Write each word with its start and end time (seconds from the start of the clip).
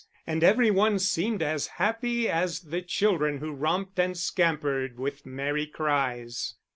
And 0.25 0.43
every 0.43 0.71
one 0.71 0.97
seemed 0.97 1.43
as 1.43 1.67
happy 1.77 2.27
as 2.27 2.61
the 2.61 2.81
children 2.81 3.37
who 3.37 3.53
romped 3.53 3.99
and 3.99 4.17
scampered 4.17 4.97
with 4.97 5.27
merry 5.27 5.67
cries. 5.67 6.55